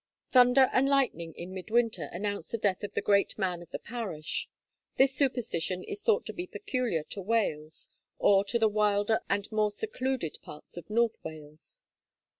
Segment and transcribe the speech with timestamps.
[0.31, 3.77] Thunder and lightning in mid winter announce the death of the great man of the
[3.77, 4.49] parish.
[4.95, 9.69] This superstition is thought to be peculiar to Wales, or to the wilder and more
[9.69, 11.83] secluded parts of North Wales.